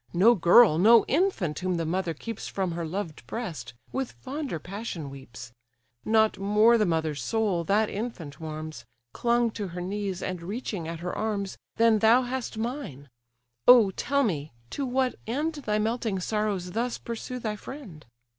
No 0.15 0.33
girl, 0.33 0.79
no 0.79 1.05
infant 1.05 1.59
whom 1.59 1.77
the 1.77 1.85
mother 1.85 2.15
keeps 2.15 2.47
From 2.47 2.71
her 2.71 2.87
loved 2.87 3.23
breast, 3.27 3.75
with 3.91 4.13
fonder 4.13 4.57
passion 4.57 5.11
weeps; 5.11 5.51
Not 6.03 6.39
more 6.39 6.79
the 6.79 6.87
mother's 6.87 7.21
soul, 7.21 7.63
that 7.65 7.87
infant 7.87 8.39
warms, 8.39 8.83
Clung 9.13 9.51
to 9.51 9.67
her 9.67 9.79
knees, 9.81 10.23
and 10.23 10.41
reaching 10.41 10.87
at 10.87 11.01
her 11.01 11.15
arms, 11.15 11.55
Than 11.75 11.99
thou 11.99 12.23
hast 12.23 12.57
mine! 12.57 13.09
Oh 13.67 13.91
tell 13.91 14.23
me, 14.23 14.51
to 14.71 14.87
what 14.87 15.13
end 15.27 15.53
Thy 15.53 15.77
melting 15.77 16.19
sorrows 16.19 16.71
thus 16.71 16.97
pursue 16.97 17.37
thy 17.37 17.55
friend? 17.55 18.03